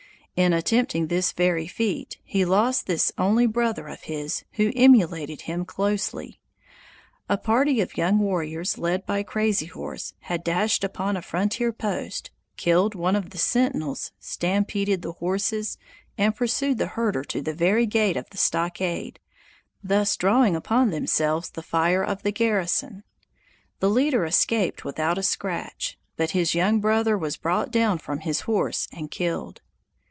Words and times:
In 0.37 0.53
attempting 0.53 1.05
this 1.07 1.33
very 1.33 1.67
feat, 1.67 2.17
he 2.23 2.45
lost 2.45 2.87
this 2.87 3.11
only 3.17 3.45
brother 3.45 3.87
of 3.89 4.03
his, 4.03 4.43
who 4.53 4.71
emulated 4.77 5.41
him 5.41 5.65
closely. 5.65 6.39
A 7.29 7.37
party 7.37 7.79
of 7.81 7.95
young 7.97 8.17
warriors, 8.17 8.77
led 8.79 9.05
by 9.05 9.21
Crazy 9.23 9.67
Horse, 9.67 10.13
had 10.21 10.43
dashed 10.43 10.83
upon 10.85 11.15
a 11.17 11.21
frontier 11.21 11.71
post, 11.73 12.31
killed 12.57 12.95
one 12.95 13.15
of 13.15 13.29
the 13.31 13.37
sentinels, 13.37 14.13
stampeded 14.19 15.01
the 15.03 15.11
horses, 15.11 15.77
and 16.17 16.35
pursued 16.35 16.77
the 16.79 16.87
herder 16.87 17.25
to 17.25 17.41
the 17.43 17.53
very 17.53 17.85
gate 17.85 18.17
of 18.17 18.27
the 18.31 18.37
stockade, 18.37 19.19
thus 19.83 20.15
drawing 20.17 20.55
upon 20.55 20.89
themselves 20.89 21.49
the 21.51 21.61
fire 21.61 22.03
of 22.03 22.23
the 22.23 22.31
garrison. 22.31 23.03
The 23.79 23.89
leader 23.91 24.23
escaped 24.25 24.83
without 24.85 25.17
a 25.19 25.23
scratch, 25.23 25.99
but 26.15 26.31
his 26.31 26.55
young 26.55 26.79
brother 26.79 27.15
was 27.17 27.37
brought 27.37 27.69
down 27.69 27.99
from 27.99 28.21
his 28.21 28.41
horse 28.41 28.87
and 28.93 29.11
killed. 29.11 29.61